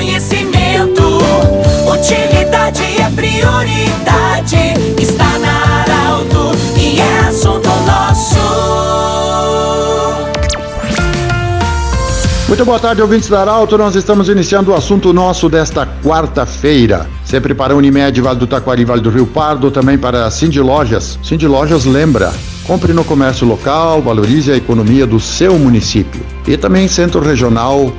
conhecimento. 0.00 1.18
Utilidade 1.92 2.82
é 2.82 3.10
prioridade. 3.14 4.56
Está 4.98 5.38
na 5.38 5.82
Arauto 5.82 6.56
e 6.74 6.98
é 6.98 7.18
assunto 7.28 7.68
nosso. 7.86 8.40
Muito 12.48 12.64
boa 12.64 12.78
tarde, 12.78 13.02
ouvintes 13.02 13.28
da 13.28 13.42
Arauto. 13.42 13.76
Nós 13.76 13.94
estamos 13.94 14.30
iniciando 14.30 14.70
o 14.70 14.74
assunto 14.74 15.12
nosso 15.12 15.50
desta 15.50 15.86
quarta-feira. 16.02 17.06
Sempre 17.22 17.54
para 17.54 17.76
Unimed, 17.76 18.22
Vale 18.22 18.38
do 18.38 18.46
Taquari, 18.46 18.86
Vale 18.86 19.02
do 19.02 19.10
Rio 19.10 19.26
Pardo, 19.26 19.70
também 19.70 19.98
para 19.98 20.30
Cindy 20.30 20.60
Lojas. 20.60 21.18
Cindy 21.22 21.46
Lojas 21.46 21.84
lembra, 21.84 22.32
compre 22.66 22.94
no 22.94 23.04
comércio 23.04 23.46
local, 23.46 24.00
valorize 24.00 24.50
a 24.50 24.56
economia 24.56 25.06
do 25.06 25.20
seu 25.20 25.58
município. 25.58 26.22
E 26.48 26.56
também 26.56 26.88
Centro 26.88 27.20
Regional 27.20 27.92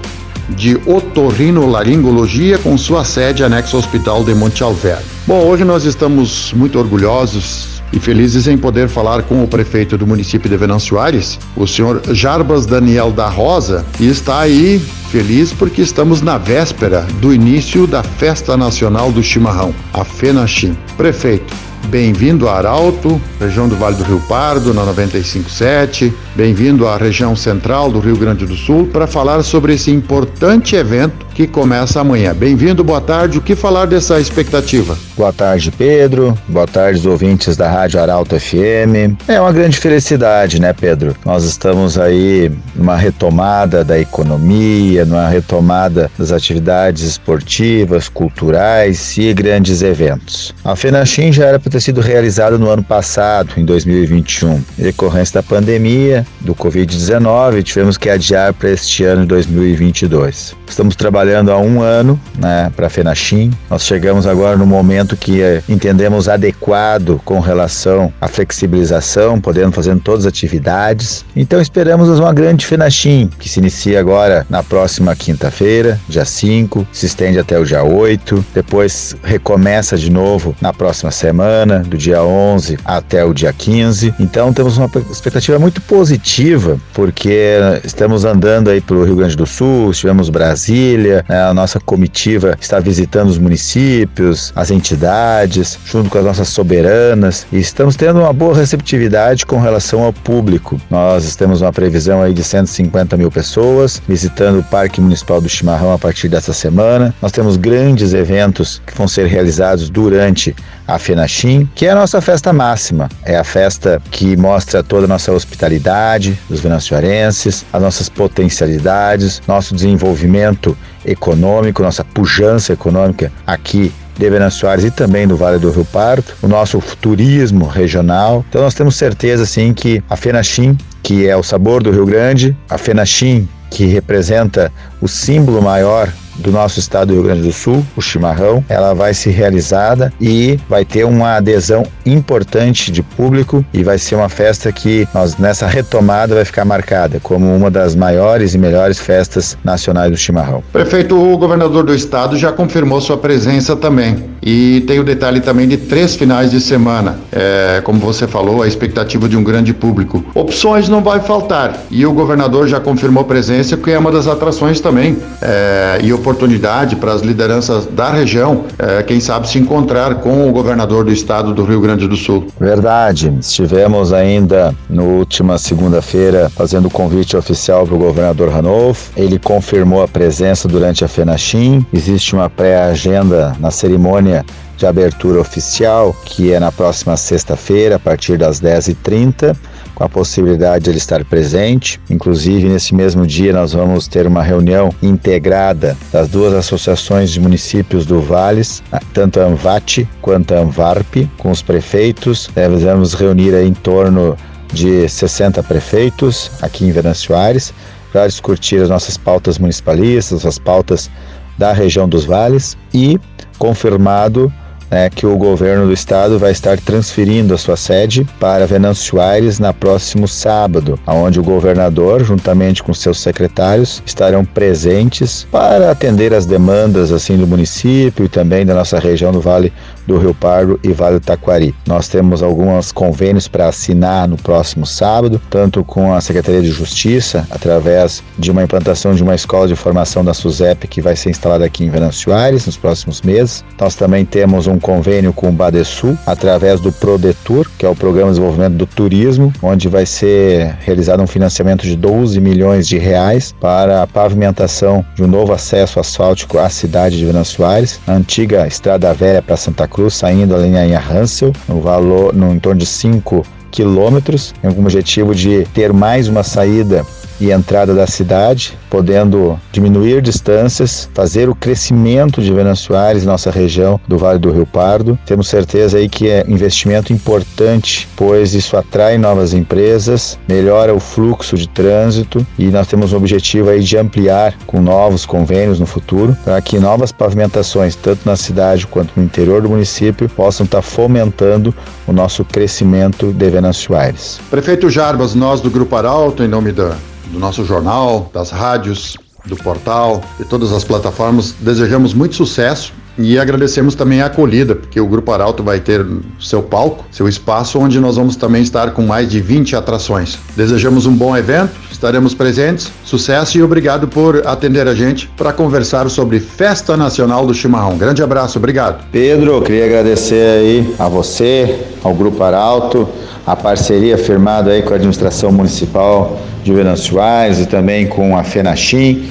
de 0.56 0.76
Otorrinolaringologia 0.86 2.58
com 2.58 2.78
sua 2.78 3.04
sede 3.04 3.44
anexo 3.44 3.76
ao 3.76 3.82
Hospital 3.82 4.24
de 4.24 4.34
Monte 4.34 4.64
Alverne. 4.64 5.06
Bom, 5.26 5.46
hoje 5.46 5.64
nós 5.64 5.86
estamos 5.86 6.54
muito 6.54 6.78
orgulhosos 6.78 7.82
e 7.94 8.00
felizes 8.00 8.48
em 8.48 8.58
poder 8.58 8.88
falar 8.88 9.24
com 9.24 9.44
o 9.44 9.48
prefeito 9.48 9.98
do 9.98 10.08
município 10.08 10.50
de 10.50 10.58
Venâncio 10.58 11.00
Aires, 11.00 11.40
o 11.56 11.68
senhor 11.68 12.02
Jarbas 12.12 12.66
Daniel 12.66 13.12
da 13.12 13.28
Rosa, 13.28 13.86
e 14.00 14.08
está 14.08 14.40
aí 14.40 14.80
feliz 15.10 15.52
porque 15.52 15.82
estamos 15.82 16.22
na 16.22 16.38
véspera 16.38 17.06
do 17.20 17.34
início 17.34 17.86
da 17.86 18.02
Festa 18.02 18.56
Nacional 18.56 19.12
do 19.12 19.22
Chimarrão, 19.22 19.76
a 19.94 20.06
FENACHIM. 20.06 20.78
Prefeito, 20.96 21.54
Bem-vindo 21.88 22.48
a 22.48 22.58
Arauto, 22.58 23.22
região 23.40 23.68
do 23.68 23.76
Vale 23.76 23.98
do 23.98 24.04
Rio 24.04 24.22
Pardo, 24.22 24.74
na 24.74 24.86
957. 24.86 26.14
Bem-vindo 26.36 26.88
à 26.88 26.96
região 26.96 27.36
central 27.36 27.92
do 27.92 28.00
Rio 28.00 28.16
Grande 28.16 28.46
do 28.46 28.56
Sul 28.56 28.88
para 28.88 29.08
falar 29.08 29.44
sobre 29.44 29.74
esse 29.74 29.92
importante 29.92 30.76
evento 30.76 31.26
que 31.34 31.48
começa 31.48 32.02
amanhã. 32.02 32.34
Bem-vindo, 32.34 32.84
boa 32.84 33.02
tarde. 33.02 33.38
O 33.38 33.42
que 33.42 33.56
falar 33.56 33.86
dessa 33.86 34.20
expectativa? 34.20 34.98
Boa 35.18 35.32
tarde, 35.32 35.72
Pedro. 35.72 36.38
Boa 36.48 36.68
tarde, 36.68 37.00
os 37.00 37.06
ouvintes 37.06 37.56
da 37.56 37.70
Rádio 37.70 38.02
Arauto 38.02 38.40
FM. 38.40 39.18
É 39.28 39.40
uma 39.40 39.52
grande 39.52 39.78
felicidade, 39.78 40.60
né, 40.60 40.74
Pedro? 40.74 41.16
Nós 41.26 41.44
estamos 41.44 41.98
aí 41.98 42.52
numa 42.76 42.98
retomada 42.98 43.84
da 43.84 44.00
economia, 44.00 45.06
numa 45.06 45.28
retomada 45.28 46.12
das 46.18 46.32
atividades 46.32 47.04
esportivas, 47.04 48.10
culturais 48.10 49.18
e 49.18 49.34
grandes 49.34 49.82
eventos. 49.82 50.54
A 50.64 50.76
FENACHIM 50.76 51.32
já 51.32 51.46
era 51.46 51.60
para 51.60 51.72
ter 51.72 51.82
sido 51.82 52.02
realizada 52.02 52.58
no 52.58 52.70
ano 52.70 52.84
passado, 52.84 53.54
em 53.58 53.66
2021. 53.66 54.62
Em 54.80 54.84
decorrência 54.84 55.36
da 55.36 55.44
pandemia, 55.44 56.26
do 56.42 56.54
Covid-19, 56.54 57.64
tivemos 57.64 57.98
que 57.98 58.10
adiar 58.10 58.54
para 58.54 58.70
este 58.70 59.04
ano 59.04 59.22
de 59.22 59.28
2022. 59.28 60.56
Estamos 60.68 60.96
trabalhando 60.96 61.21
há 61.52 61.58
um 61.58 61.82
ano 61.82 62.20
né, 62.38 62.72
para 62.76 62.88
a 62.88 62.90
FENACHIM. 62.90 63.52
Nós 63.70 63.84
chegamos 63.84 64.26
agora 64.26 64.58
no 64.58 64.66
momento 64.66 65.16
que 65.16 65.42
eh, 65.42 65.62
entendemos 65.70 66.28
adequado 66.28 67.22
com 67.24 67.40
relação 67.40 68.12
à 68.20 68.28
flexibilização, 68.28 69.40
podendo 69.40 69.72
fazer 69.72 69.98
todas 70.00 70.26
as 70.26 70.30
atividades. 70.30 71.24
Então 71.36 71.62
esperamos 71.62 72.10
uma 72.20 72.34
grande 72.34 72.66
FENACHIM, 72.66 73.30
que 73.40 73.48
se 73.48 73.60
inicia 73.60 74.00
agora 74.00 74.46
na 74.50 74.64
próxima 74.64 75.16
quinta-feira, 75.16 76.00
dia 76.08 76.26
5, 76.26 76.88
se 76.92 77.06
estende 77.06 77.38
até 77.38 77.60
o 77.60 77.66
dia 77.66 77.84
8, 77.84 78.44
depois 78.54 79.16
recomeça 79.24 79.98
de 79.98 80.10
novo 80.10 80.56
na 80.60 80.74
próxima 80.74 81.12
semana, 81.12 81.80
do 81.80 81.98
dia 81.98 82.24
11 82.24 82.80
até 82.84 83.24
o 83.24 83.34
dia 83.34 83.54
15. 83.54 84.14
Então 84.20 84.52
temos 84.54 84.78
uma 84.78 84.90
expectativa 85.10 85.60
muito 85.60 85.82
positiva, 85.82 86.80
porque 86.94 87.56
estamos 87.84 88.26
andando 88.26 88.70
aí 88.70 88.82
pelo 88.82 89.04
Rio 89.04 89.16
Grande 89.16 89.36
do 89.36 89.46
Sul, 89.46 89.92
estivemos 89.92 90.30
no 90.30 91.11
Né, 91.28 91.42
a 91.42 91.54
nossa 91.54 91.80
comitiva 91.80 92.58
está 92.60 92.80
visitando 92.80 93.30
os 93.30 93.38
municípios, 93.38 94.52
as 94.56 94.72
entidades, 94.72 95.78
junto 95.86 96.10
com 96.10 96.18
as 96.18 96.26
nossas 96.26 96.50
soberanas, 96.50 97.46
e 97.52 97.60
estamos 97.60 97.96
tendo 97.96 98.20
uma 98.20 98.34
boa 98.34 98.56
receptividade 98.56 99.46
com 99.46 99.60
relação 99.60 100.04
ao 100.04 100.14
público. 100.14 100.80
Nós 100.90 101.36
temos 101.36 101.62
uma 101.62 101.72
previsão 101.72 102.22
aí 102.22 102.34
de 102.34 102.44
150 102.44 103.18
mil 103.18 103.32
pessoas 103.32 104.02
visitando 104.08 104.60
o 104.60 104.64
Parque 104.64 105.02
Municipal 105.02 105.42
do 105.42 105.50
Chimarrão 105.50 105.94
a 105.94 105.98
partir 105.98 106.30
dessa 106.30 106.54
semana. 106.54 107.14
Nós 107.22 107.32
temos 107.32 107.58
grandes 107.58 108.14
eventos 108.14 108.82
que 108.86 108.98
vão 108.98 109.08
ser 109.08 109.28
realizados 109.28 109.90
durante 109.90 110.56
a 110.96 111.00
FENACHIM, 111.00 111.70
que 111.74 111.86
é 111.86 111.92
a 111.92 111.96
nossa 111.96 112.20
festa 112.20 112.52
máxima. 112.52 113.10
É 113.24 113.38
a 113.38 113.44
festa 113.44 114.02
que 114.12 114.36
mostra 114.36 114.84
toda 114.84 115.06
a 115.06 115.08
nossa 115.08 115.32
hospitalidade 115.32 116.38
dos 116.50 116.60
venezuarenses, 116.60 117.66
as 117.72 117.82
nossas 117.82 118.10
potencialidades, 118.10 119.42
nosso 119.48 119.74
desenvolvimento 119.74 120.78
econômico, 121.06 121.82
nossa 121.82 122.04
pujança 122.04 122.74
econômica 122.74 123.32
aqui 123.48 123.92
de 124.18 124.30
Venâncio 124.30 124.60
Soares 124.60 124.84
e 124.84 124.92
também 124.92 125.28
do 125.28 125.38
Vale 125.38 125.58
do 125.58 125.72
Rio 125.72 125.86
Pardo, 125.86 126.34
o 126.42 126.48
nosso 126.48 126.80
turismo 127.00 127.66
regional. 127.66 128.46
Então 128.50 128.62
nós 128.62 128.74
temos 128.74 128.96
certeza 128.96 129.44
assim 129.44 129.74
que 129.74 130.04
a 130.10 130.16
FENACHIM, 130.16 130.78
que 131.02 131.28
é 131.28 131.36
o 131.36 131.42
sabor 131.42 131.82
do 131.82 131.92
Rio 131.92 132.06
Grande, 132.06 132.56
a 132.70 132.78
FENACHIM, 132.78 133.48
que 133.70 133.86
representa 133.86 134.72
o 135.02 135.08
símbolo 135.08 135.62
maior 135.62 136.12
do 136.36 136.52
nosso 136.52 136.80
estado 136.80 137.10
do 137.10 137.14
Rio 137.14 137.24
Grande 137.24 137.42
do 137.42 137.54
Sul, 137.54 137.86
o 137.96 138.02
chimarrão. 138.02 138.64
Ela 138.70 138.94
vai 138.94 139.14
ser 139.14 139.32
realizada 139.32 140.14
e 140.20 140.60
vai 140.68 140.86
ter 140.86 141.06
uma 141.06 141.36
adesão 141.38 141.86
importante 142.06 142.92
de 142.92 143.04
público 143.04 143.64
e 143.74 143.84
vai 143.84 143.98
ser 143.98 144.16
uma 144.16 144.30
festa 144.30 144.72
que 144.72 145.08
nós 145.14 145.38
nessa 145.38 145.68
retomada 145.68 146.36
vai 146.36 146.46
ficar 146.46 146.66
marcada 146.66 147.20
como 147.22 147.54
uma 147.56 147.70
das 147.70 147.96
maiores 147.96 148.54
e 148.54 148.58
melhores 148.58 149.00
festas 149.00 149.58
nacionais 149.64 150.12
do 150.12 150.18
chimarrão. 150.18 150.64
Prefeito, 150.72 151.16
o 151.16 151.38
governador 151.38 151.84
do 151.84 151.94
estado 151.94 152.38
já 152.38 152.52
confirmou 152.52 153.02
sua 153.02 153.18
presença 153.18 153.76
também 153.76 154.32
e 154.42 154.82
tem 154.88 155.00
o 155.00 155.04
detalhe 155.04 155.40
também 155.40 155.68
de 155.68 155.78
três 155.78 156.16
finais 156.16 156.50
de 156.52 156.60
semana. 156.60 157.20
É, 157.32 157.82
como 157.84 158.00
você 158.00 158.28
falou, 158.28 158.64
a 158.64 158.68
expectativa 158.68 159.28
de 159.30 159.38
um 159.38 159.44
grande 159.44 159.74
público. 159.74 160.24
Opções 160.34 160.90
não 160.90 161.02
vai 161.02 161.20
faltar 161.20 161.78
e 161.90 162.06
o 162.06 162.14
governador 162.14 162.68
já 162.68 162.80
confirmou 162.80 163.24
presença, 163.24 163.78
que 163.78 163.92
é 163.92 164.00
uma 164.00 164.12
das 164.12 164.28
atrações 164.28 164.80
também 164.80 165.18
é, 165.42 166.00
e 166.02 166.12
oportunidade 166.22 166.96
para 166.96 167.12
as 167.12 167.22
lideranças 167.22 167.86
da 167.86 168.12
região, 168.12 168.66
é, 168.78 169.04
quem 169.04 169.20
sabe 169.20 169.50
se 169.50 169.58
encontrar 169.58 170.16
com 170.16 170.48
o 170.48 170.52
governador 170.52 171.04
do 171.04 171.12
estado 171.12 171.54
do 171.54 171.64
Rio 171.64 171.82
Grande 171.82 172.08
do 172.08 172.16
Sul. 172.16 172.48
Verdade. 172.60 173.34
Estivemos 173.40 174.14
ainda 174.14 174.74
na 174.90 175.02
última 175.02 175.58
segunda-feira 175.58 176.50
fazendo 176.50 176.86
o 176.86 176.92
convite 176.92 177.36
oficial 177.36 177.86
para 177.86 177.96
o 177.96 178.00
governador 178.00 178.50
Ranolf. 178.50 179.10
Ele 179.18 179.40
confirmou 179.40 180.04
a 180.04 180.08
presença 180.08 180.68
durante 180.68 181.04
a 181.04 181.08
FENACHIM. 181.08 181.86
Existe 181.92 182.36
uma 182.36 182.50
pré-agenda 182.50 183.56
na 183.60 183.72
cerimônia 183.72 184.46
de 184.82 184.88
abertura 184.88 185.40
oficial, 185.40 186.16
que 186.26 186.52
é 186.52 186.60
na 186.60 186.72
próxima 186.72 187.16
sexta-feira, 187.16 187.98
a 187.98 188.00
partir 188.00 188.36
das 188.36 188.60
10h30 188.60 189.56
com 189.94 190.04
a 190.04 190.10
possibilidade 190.10 190.86
de 190.86 190.90
ele 190.90 190.98
estar 190.98 191.24
presente. 191.24 192.02
Inclusive, 192.10 192.68
nesse 192.68 192.96
mesmo 192.96 193.28
dia, 193.28 193.54
nós 193.54 193.74
vamos 193.74 194.08
ter 194.08 194.26
uma 194.26 194.42
reunião 194.42 194.90
integrada 195.04 195.96
das 196.12 196.28
duas 196.30 196.54
associações 196.56 197.30
de 197.30 197.40
municípios 197.40 198.06
do 198.08 198.20
Vales, 198.20 198.82
tanto 199.14 199.40
a 199.40 199.44
Anvat 199.44 200.08
quanto 200.20 200.56
a 200.56 200.60
Anvarp, 200.60 201.18
com 201.38 201.52
os 201.52 201.62
prefeitos. 201.62 202.50
Vamos 202.56 203.14
reunir 203.14 203.54
em 203.54 203.74
torno 203.74 204.36
de 204.74 205.08
60 205.08 205.62
prefeitos 205.62 206.50
aqui 206.62 206.86
em 206.86 206.92
Venâncio 206.92 207.36
Aires 207.36 207.72
para 208.12 208.26
discutir 208.26 208.82
as 208.82 208.90
nossas 208.90 209.18
pautas 209.18 209.60
municipalistas, 209.60 210.46
as 210.46 210.58
pautas 210.58 211.12
da 211.60 211.72
região 211.74 212.10
dos 212.10 212.26
vales 212.26 212.76
e 212.92 213.20
confirmado 213.60 214.52
né, 214.92 215.10
que 215.10 215.26
o 215.26 215.38
governo 215.38 215.88
do 215.88 215.94
estado 215.94 216.38
vai 216.38 216.52
estar 216.52 216.78
transferindo 216.80 217.54
a 217.54 217.58
sua 217.58 217.78
sede 217.78 218.28
para 218.40 218.68
Venâncio 218.68 219.22
Aires 219.22 219.58
na 219.58 219.74
próximo 219.74 220.28
sábado, 220.28 221.00
onde 221.08 221.40
o 221.40 221.44
governador, 221.44 222.24
juntamente 222.24 222.84
com 222.84 222.94
seus 222.94 223.20
secretários, 223.20 224.04
estarão 224.06 224.44
presentes 224.44 225.48
para 225.50 225.90
atender 225.90 226.34
as 226.34 226.46
demandas 226.46 227.12
assim 227.12 227.38
do 227.38 227.48
município 227.48 228.26
e 228.26 228.30
também 228.30 228.66
da 228.66 228.76
nossa 228.76 229.00
região 229.00 229.32
do 229.32 229.40
Vale 229.40 229.72
do 230.06 230.18
Rio 230.18 230.34
Pardo 230.34 230.80
e 230.84 230.92
Vale 230.92 231.20
do 231.20 231.26
Taquari. 231.26 231.74
Nós 231.88 232.08
temos 232.08 232.44
alguns 232.44 232.92
convênios 232.92 233.48
para 233.48 233.68
assinar 233.68 234.28
no 234.28 234.36
próximo 234.36 234.86
sábado, 234.86 235.42
tanto 235.50 235.84
com 235.84 236.14
a 236.14 236.20
Secretaria 236.20 236.62
de 236.62 236.70
Justiça, 236.70 237.48
através 237.50 238.22
de 238.38 238.52
uma 238.52 238.64
implantação 238.64 239.14
de 239.14 239.24
uma 239.24 239.36
escola 239.36 239.68
de 239.68 239.76
formação 239.76 240.26
da 240.26 240.34
SUSEP 240.34 240.88
que 240.88 241.02
vai 241.02 241.16
ser 241.16 241.30
instalada 241.30 241.64
aqui 241.64 241.86
em 241.86 241.90
Venâncio 241.90 242.34
Aires 242.34 242.66
nos 242.66 242.76
próximos 242.76 243.22
meses. 243.22 243.64
Nós 243.80 243.96
também 243.96 244.26
temos 244.26 244.68
um 244.68 244.80
convênio 244.82 245.32
com 245.32 245.50
o 245.50 245.52
Badesul, 245.52 246.18
através 246.26 246.82
do 246.82 246.92
Prodetur, 246.92 247.70
que 247.78 247.86
é 247.86 247.90
o 247.90 247.96
Programa 247.96 248.30
de 248.30 248.38
Desenvolvimento 248.38 248.74
do 248.74 248.86
Turismo, 248.86 249.54
onde 249.62 249.88
vai 249.88 250.06
ser 250.06 250.76
realizado 250.82 251.22
um 251.22 251.28
financiamento 251.28 251.84
de 251.84 251.96
12 251.96 252.42
milhões 252.42 252.88
de 252.88 252.98
reais 252.98 253.54
para 253.60 254.02
a 254.02 254.08
pavimentação 254.08 255.06
de 255.16 255.24
um 255.24 255.28
novo 255.28 255.54
acesso 255.54 256.00
asfáltico 256.00 256.58
à 256.58 256.70
cidade 256.70 257.18
de 257.18 257.26
Venâncio 257.26 257.66
Aires, 257.66 258.00
a 258.08 258.14
antiga 258.14 258.68
Estrada 258.68 259.14
Velha 259.14 259.42
para 259.42 259.56
Santa 259.56 259.88
Cruz, 259.88 260.16
saindo 260.16 260.56
a 260.56 260.60
linha 260.60 261.00
Hansel, 261.00 261.54
no 261.68 261.80
valor 261.80 262.34
no 262.34 262.54
em 262.54 262.60
torno 262.60 262.80
de 262.80 262.86
5 262.86 263.46
quilômetros, 263.72 264.54
com 264.62 264.68
o 264.68 264.80
objetivo 264.82 265.34
de 265.34 265.66
ter 265.74 265.94
mais 265.94 266.28
uma 266.28 266.44
saída 266.44 267.06
e 267.42 267.52
entrada 267.52 267.94
da 267.94 268.06
cidade, 268.06 268.78
podendo 268.88 269.60
diminuir 269.72 270.22
distâncias, 270.22 271.10
fazer 271.14 271.50
o 271.50 271.56
crescimento 271.56 272.42
de 272.42 272.54
Venâncio 272.54 272.86
Soares, 272.86 273.26
nossa 273.26 273.50
região 273.50 274.00
do 274.08 274.18
Vale 274.18 274.38
do 274.38 274.52
Rio 274.52 274.66
Pardo. 274.66 275.18
Temos 275.26 275.48
certeza 275.48 275.98
aí 275.98 276.08
que 276.08 276.30
é 276.30 276.46
investimento 276.48 277.12
importante, 277.12 278.08
pois 278.16 278.54
isso 278.54 278.78
atrai 278.78 279.18
novas 279.18 279.54
empresas, 279.54 280.38
melhora 280.48 280.94
o 280.94 281.00
fluxo 281.00 281.58
de 281.58 281.68
trânsito 281.68 282.46
e 282.60 282.68
nós 282.68 282.88
temos 282.88 283.12
um 283.12 283.18
objetivo 283.18 283.70
aí 283.70 283.82
de 283.82 283.98
ampliar 283.98 284.54
com 284.68 284.80
novos 284.80 285.26
convênios 285.26 285.80
no 285.80 285.88
futuro, 285.88 286.38
para 286.44 286.62
que 286.62 286.80
novas 286.80 287.12
pavimentações, 287.12 287.96
tanto 287.96 288.22
na 288.26 288.36
cidade 288.36 288.86
quanto 288.86 289.14
no 289.16 289.24
interior 289.24 289.62
do 289.62 289.70
município, 289.70 290.30
possam 290.30 290.66
estar 290.66 290.82
fomentando 290.82 291.74
o 292.06 292.14
nosso 292.14 292.46
crescimento 292.46 293.34
de 293.34 293.50
Venâncio 293.50 293.96
Aires. 293.96 294.40
Prefeito 294.50 294.90
Jarbas, 294.90 295.34
nós 295.34 295.62
do 295.62 295.72
Grupo 295.72 295.96
Arauto, 295.96 296.44
em 296.44 296.48
nome 296.48 296.72
da, 296.72 296.96
do 297.32 297.40
nosso 297.40 297.66
jornal, 297.66 298.30
das 298.34 298.52
rádios, 298.52 299.18
do 299.46 299.56
portal 299.56 300.22
e 300.40 300.46
todas 300.46 300.72
as 300.72 300.84
plataformas, 300.84 301.54
desejamos 301.60 302.14
muito 302.14 302.36
sucesso 302.36 302.94
e 303.24 303.40
agradecemos 303.40 303.96
também 303.96 304.22
a 304.22 304.26
acolhida, 304.26 304.76
porque 304.76 305.00
o 305.00 305.08
Grupo 305.08 305.32
Arauto 305.32 305.64
vai 305.64 305.80
ter 305.80 306.06
seu 306.40 306.62
palco, 306.62 307.06
seu 307.12 307.28
espaço, 307.28 307.80
onde 307.80 308.00
nós 308.00 308.16
vamos 308.16 308.36
também 308.36 308.62
estar 308.62 308.92
com 308.92 309.04
mais 309.04 309.30
de 309.30 309.40
20 309.40 309.76
atrações. 309.76 310.38
Desejamos 310.56 311.06
um 311.06 311.14
bom 311.14 311.36
evento, 311.36 311.72
estaremos 311.92 312.34
presentes, 312.34 312.92
sucesso 313.06 313.58
e 313.58 313.64
obrigado 313.64 314.08
por 314.08 314.46
atender 314.48 314.88
a 314.88 314.96
gente 314.96 315.28
para 315.38 315.54
conversar 315.54 316.10
sobre 316.10 316.40
Festa 316.40 316.98
Nacional 316.98 317.46
do 317.46 317.54
Chimarrão. 317.54 317.98
Grande 317.98 318.24
abraço, 318.24 318.58
obrigado. 318.58 319.06
Pedro, 319.12 319.62
queria 319.62 319.86
agradecer 319.86 320.60
aí 320.60 320.96
a 320.98 321.08
você, 321.08 321.80
ao 322.04 322.14
Grupo 322.14 322.44
Arauto, 322.44 323.08
a 323.46 323.56
parceria 323.56 324.18
firmada 324.18 324.72
aí 324.72 324.82
com 324.82 324.94
a 324.94 324.96
administração 324.96 325.52
municipal 325.52 326.40
de 326.64 326.74
Venâncio 326.74 327.18
e 327.60 327.66
também 327.66 328.08
com 328.08 328.38
a 328.38 328.44
FENACHIM, 328.44 329.30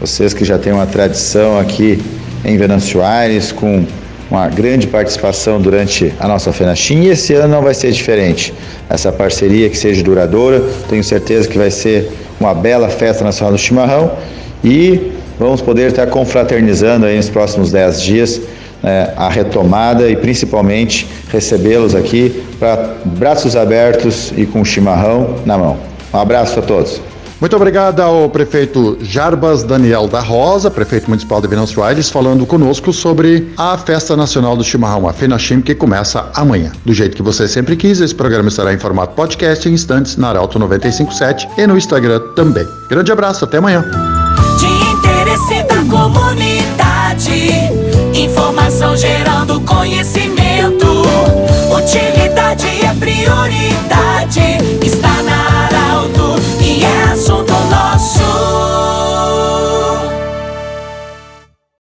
vocês 0.00 0.32
que 0.32 0.44
já 0.44 0.58
têm 0.58 0.72
uma 0.72 0.86
tradição 0.86 1.58
aqui 1.58 2.02
em 2.44 2.56
Venâncio 2.56 3.02
Aires, 3.02 3.52
com 3.52 3.84
uma 4.30 4.48
grande 4.48 4.86
participação 4.86 5.60
durante 5.60 6.14
a 6.20 6.28
nossa 6.28 6.52
FENACHIM 6.52 7.02
e 7.02 7.08
esse 7.08 7.34
ano 7.34 7.48
não 7.48 7.62
vai 7.62 7.74
ser 7.74 7.90
diferente. 7.90 8.54
Essa 8.88 9.10
parceria 9.10 9.68
que 9.68 9.76
seja 9.76 10.02
duradoura, 10.02 10.62
tenho 10.88 11.02
certeza 11.02 11.48
que 11.48 11.58
vai 11.58 11.70
ser 11.70 12.10
uma 12.38 12.54
bela 12.54 12.88
festa 12.88 13.24
nacional 13.24 13.52
do 13.52 13.58
chimarrão 13.58 14.12
e 14.62 15.12
vamos 15.38 15.60
poder 15.60 15.88
estar 15.88 16.06
confraternizando 16.06 17.06
aí 17.06 17.16
nos 17.16 17.28
próximos 17.28 17.72
10 17.72 18.02
dias 18.02 18.40
né, 18.82 19.12
a 19.16 19.28
retomada 19.28 20.08
e 20.08 20.16
principalmente 20.16 21.08
recebê-los 21.30 21.94
aqui 21.94 22.42
para 22.58 22.94
braços 23.04 23.56
abertos 23.56 24.32
e 24.36 24.46
com 24.46 24.64
chimarrão 24.64 25.36
na 25.44 25.58
mão. 25.58 25.76
Um 26.14 26.18
abraço 26.18 26.58
a 26.58 26.62
todos. 26.62 27.09
Muito 27.40 27.56
obrigado 27.56 28.00
ao 28.00 28.28
prefeito 28.28 28.98
Jarbas 29.00 29.62
Daniel 29.62 30.06
da 30.06 30.20
Rosa, 30.20 30.70
prefeito 30.70 31.08
municipal 31.08 31.40
de 31.40 31.48
Venâncio 31.48 31.82
Aires, 31.82 32.10
falando 32.10 32.44
conosco 32.44 32.92
sobre 32.92 33.50
a 33.56 33.78
Festa 33.78 34.14
Nacional 34.14 34.54
do 34.58 34.62
Chimarrão, 34.62 35.08
a 35.08 35.12
FENACHIM, 35.14 35.62
que 35.62 35.74
começa 35.74 36.30
amanhã. 36.34 36.70
Do 36.84 36.92
jeito 36.92 37.16
que 37.16 37.22
você 37.22 37.48
sempre 37.48 37.76
quis, 37.76 37.98
esse 37.98 38.14
programa 38.14 38.50
estará 38.50 38.74
em 38.74 38.78
formato 38.78 39.14
podcast 39.14 39.66
em 39.66 39.72
instantes 39.72 40.18
na 40.18 40.28
Arauto 40.28 40.58
957 40.58 41.48
e 41.56 41.66
no 41.66 41.78
Instagram 41.78 42.20
também. 42.36 42.68
Grande 42.90 43.10
abraço, 43.10 43.46
até 43.46 43.56
amanhã. 43.56 43.86
De 44.58 44.66
interesse 44.92 45.62
da 45.62 45.82
comunidade, 45.90 47.32
informação 48.22 48.94
gerando 48.98 49.58
conhecimento, 49.62 50.86
utilidade 51.74 52.80